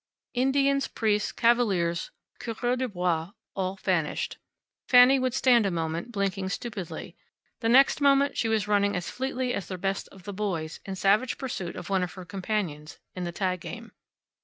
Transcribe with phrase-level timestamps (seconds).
[0.33, 2.09] Indians, priests, cavaliers,
[2.39, 4.39] coureurs de bois, all vanished.
[4.89, 7.15] Fanny would stand a moment, blinking stupidly.
[7.59, 10.95] The next moment she was running as fleetly as the best of the boys in
[10.95, 13.91] savage pursuit of one of her companions in the tag game.